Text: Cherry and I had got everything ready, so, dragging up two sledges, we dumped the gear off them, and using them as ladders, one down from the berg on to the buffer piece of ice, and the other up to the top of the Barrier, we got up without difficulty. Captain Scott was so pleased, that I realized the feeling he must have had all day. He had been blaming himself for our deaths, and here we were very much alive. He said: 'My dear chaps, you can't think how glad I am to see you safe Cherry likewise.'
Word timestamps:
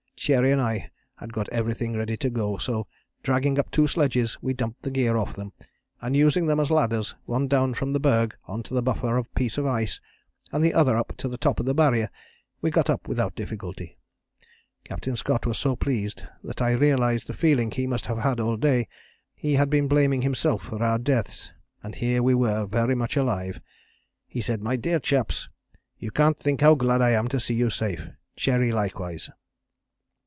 Cherry 0.23 0.51
and 0.51 0.61
I 0.61 0.91
had 1.15 1.33
got 1.33 1.49
everything 1.49 1.97
ready, 1.97 2.15
so, 2.59 2.85
dragging 3.23 3.57
up 3.57 3.71
two 3.71 3.87
sledges, 3.87 4.37
we 4.39 4.53
dumped 4.53 4.83
the 4.83 4.91
gear 4.91 5.17
off 5.17 5.35
them, 5.35 5.51
and 5.99 6.15
using 6.15 6.45
them 6.45 6.59
as 6.59 6.69
ladders, 6.69 7.15
one 7.25 7.47
down 7.47 7.73
from 7.73 7.91
the 7.91 7.99
berg 7.99 8.35
on 8.45 8.61
to 8.61 8.75
the 8.75 8.83
buffer 8.83 9.23
piece 9.33 9.57
of 9.57 9.65
ice, 9.65 9.99
and 10.51 10.63
the 10.63 10.75
other 10.75 10.95
up 10.95 11.17
to 11.17 11.27
the 11.27 11.39
top 11.39 11.59
of 11.59 11.65
the 11.65 11.73
Barrier, 11.73 12.11
we 12.61 12.69
got 12.69 12.87
up 12.87 13.07
without 13.07 13.33
difficulty. 13.33 13.97
Captain 14.83 15.15
Scott 15.15 15.47
was 15.47 15.57
so 15.57 15.75
pleased, 15.75 16.21
that 16.43 16.61
I 16.61 16.73
realized 16.73 17.25
the 17.25 17.33
feeling 17.33 17.71
he 17.71 17.87
must 17.87 18.05
have 18.05 18.19
had 18.19 18.39
all 18.39 18.57
day. 18.57 18.87
He 19.33 19.55
had 19.55 19.71
been 19.71 19.87
blaming 19.87 20.21
himself 20.21 20.61
for 20.61 20.83
our 20.83 20.99
deaths, 20.99 21.49
and 21.81 21.95
here 21.95 22.21
we 22.21 22.35
were 22.35 22.67
very 22.67 22.93
much 22.93 23.17
alive. 23.17 23.59
He 24.27 24.41
said: 24.41 24.61
'My 24.61 24.75
dear 24.75 24.99
chaps, 24.99 25.49
you 25.97 26.11
can't 26.11 26.37
think 26.37 26.61
how 26.61 26.75
glad 26.75 27.01
I 27.01 27.09
am 27.09 27.27
to 27.29 27.39
see 27.39 27.55
you 27.55 27.71
safe 27.71 28.07
Cherry 28.35 28.71
likewise.' 28.71 29.31